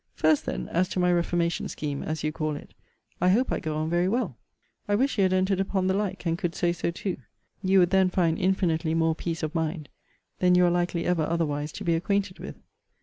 [0.15, 2.73] First, then, as to my reformation scheme, as you call it,
[3.21, 4.35] I hope I go on very well.
[4.87, 7.17] I wish you had entered upon the like, and could say so too.
[7.61, 9.89] You would then find infinitely more peace of mind,
[10.39, 12.55] than you are likely ever otherwise to be acquainted with.